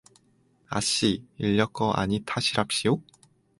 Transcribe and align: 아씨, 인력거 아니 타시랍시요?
아씨, 0.67 1.23
인력거 1.37 1.91
아니 1.91 2.21
타시랍시요? 2.25 3.03